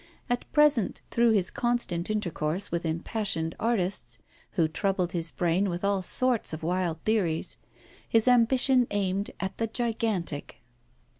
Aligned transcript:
At 0.31 0.51
present, 0.51 1.01
through 1.11 1.29
his 1.33 1.51
constant 1.51 2.09
intercourse 2.09 2.71
with 2.71 2.87
impassioned 2.87 3.53
artists, 3.59 4.17
who 4.53 4.67
troubled 4.67 5.11
his 5.11 5.29
brain 5.29 5.69
with 5.69 5.83
all 5.83 6.01
sorts 6.01 6.53
of 6.53 6.63
wild 6.63 6.99
theories, 7.03 7.57
his 8.09 8.27
ambition 8.27 8.87
aimed 8.89 9.29
at 9.39 9.55
the 9.59 9.67
gigantic. 9.67 10.55